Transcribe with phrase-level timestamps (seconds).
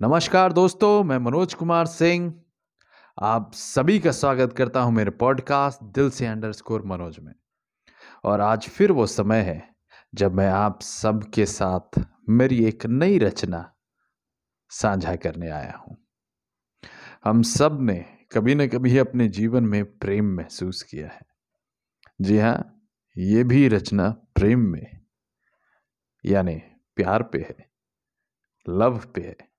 [0.00, 2.32] नमस्कार दोस्तों, मैं मनोज कुमार सिंह।
[3.18, 7.32] आप सभी का स्वागत करता हूँ मेरे पॉडकास्ट दिल से अंडरस्कोर मनोज में।
[8.24, 9.74] और आज फिर वो समय है,
[10.14, 13.62] जब मैं आप सबके साथ मेरी एक नई रचना
[14.72, 15.96] साझा करने आया हूँ।
[17.24, 17.98] हम सबने
[18.32, 21.26] कभी न कभी अपने जीवन में प्रेम महसूस किया है।
[22.20, 25.00] जी हाँ ये भी रचना प्रेम में,
[26.24, 26.56] यानी
[26.96, 27.70] प्यार पे है,
[28.66, 29.49] लव पे है।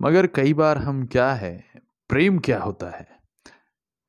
[0.00, 1.52] मगर कई बार हम क्या है,
[2.10, 3.06] प्रेम क्या होता है,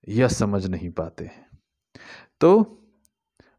[0.07, 1.29] यह समझ नहीं पाते
[2.41, 2.51] तो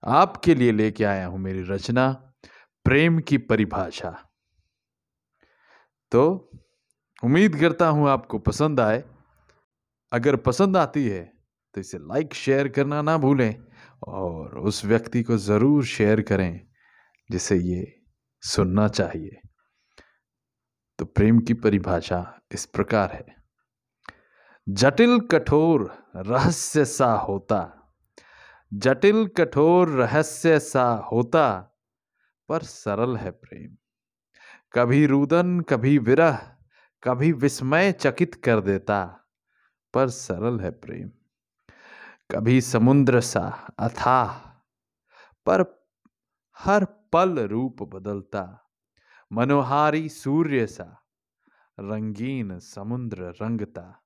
[0.03, 2.11] आपके लिए लेके आया हूँ मेरी रचना,
[2.87, 4.11] प्रेम की परिभाषा।
[6.13, 6.23] तो
[7.23, 9.03] उम्मीद करता हूँ आपको पसंद आए।
[10.13, 11.23] अगर पसंद आती है
[11.75, 13.55] तो इसे लाइक शेयर करना ना भूलें
[14.09, 16.61] और उस व्यक्ति को ज़रूर शेयर करें,
[17.31, 17.85] जिसे ये
[18.43, 19.41] सुनना चाहिए।
[21.03, 23.37] तो प्रेम की परिभाषा इस प्रकार है।
[24.69, 27.91] जटिल कठोर रहस्य सा होता,
[28.75, 31.75] जटिल कठोर रहस्य सा होता,
[32.49, 33.77] पर सरल है प्रेम।
[34.73, 36.57] कभी रुदन, कभी विरह,
[37.03, 39.21] कभी विस्मय चकित कर देता,
[39.95, 41.11] पर सरल है प्रेम।
[42.31, 44.33] कभी समुद्र सा अथाह,
[45.49, 45.87] पर
[46.59, 48.59] हर पल रूप बदलता
[49.33, 51.03] मनोहारी सूर्य सा,
[51.81, 54.03] रंगीन समुद्र रंगता,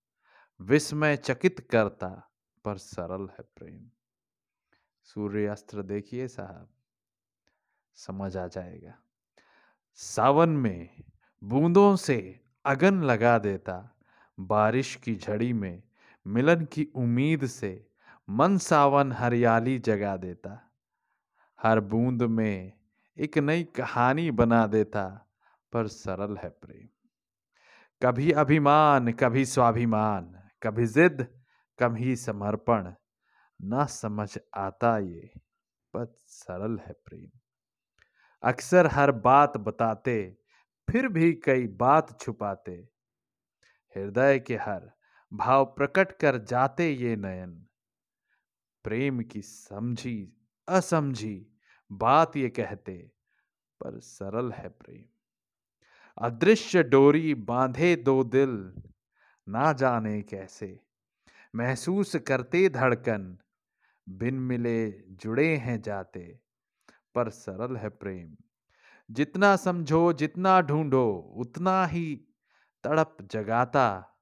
[0.61, 2.31] विस्मय चकित करता,
[2.65, 3.91] पर सरल है प्रेम।
[5.03, 6.69] सूर्यास्त्र देखिए साहब,
[7.95, 8.95] समझ आ जाएगा।
[9.95, 11.05] सावन में
[11.45, 13.97] बूंदों से अगन लगा देता,
[14.41, 15.83] बारिश की झड़ी में
[16.27, 17.91] मिलन की उम्मीद से
[18.31, 20.71] मन सावन हरियाली जगा देता।
[21.63, 22.76] हर बूंद में
[23.19, 25.31] एक नई कहानी बना देता,
[25.73, 26.89] पर सरल है प्रेम।
[28.03, 31.41] कभी अभिमान, कभी स्वाभिमान, कभी जिद,
[31.79, 32.93] कभी समर्पण।
[33.63, 35.31] ना समझ आता ये,
[35.93, 37.39] पर सरल है प्रेम।
[38.43, 40.39] अक्सर हर बात बताते,
[40.91, 42.89] फिर भी कई बात छुपाते।
[43.97, 44.93] हृदय के हर
[45.33, 47.67] भाव प्रकट कर जाते ये नयन।
[48.85, 50.37] प्रेम की समझी,
[50.69, 51.53] असमझी
[51.93, 53.11] बात ये कहते,
[53.81, 55.05] पर सरल है प्रेम।
[56.19, 58.75] अदृश्य डोरी बांधे दो दिल,
[59.49, 60.81] ना जाने कैसे।
[61.57, 63.39] महसूस करते धड़कन,
[64.09, 66.41] बिन मिले जुड़े हैं जाते।
[67.15, 68.37] पर सरल है प्रेम।
[69.11, 72.17] जितना समझो, जितना ढूंढो, उतना ही
[72.85, 74.17] तड़प जगाता।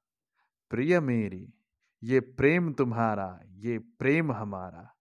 [0.70, 1.54] प्रिय मेरी,
[2.02, 4.94] ये प्रेम तुम्हारा, ये प्रेम हमारा।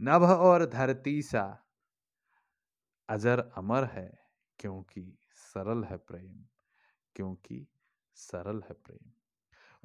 [0.00, 1.63] नभ और धरती सा
[3.08, 4.08] अजर अमर है
[4.58, 5.02] क्योंकि
[5.34, 6.44] सरल है प्रेम,
[7.16, 7.66] क्योंकि
[8.16, 9.10] सरल है प्रेम।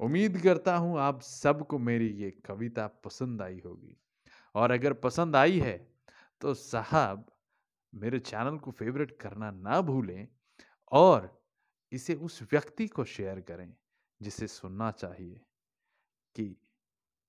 [0.00, 3.96] उम्मीद करता हूँ आप सबको मेरी ये कविता पसंद आई होगी।
[4.54, 5.76] और अगर पसंद आई है
[6.40, 7.26] तो साहब
[7.92, 10.28] मेरे चैनल को फेवरेट करना ना भूलें
[10.92, 11.28] और
[11.92, 13.72] इसे उस व्यक्ति को शेयर करें
[14.20, 15.40] जिसे सुनना चाहिए
[16.34, 16.56] कि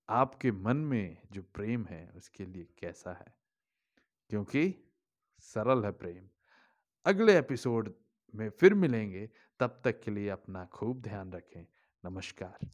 [0.10, 3.34] आपके मन में जो प्रेम है उसके लिए कैसा है।
[4.30, 4.74] क्योंकि
[5.42, 6.30] सरल है प्रेम।
[7.06, 7.94] अगले एपिसोड
[8.36, 9.30] में फिर मिलेंगे,
[9.60, 11.66] तब तक के लिए अपना खूब ध्यान रखें।
[12.06, 12.68] नमस्कार।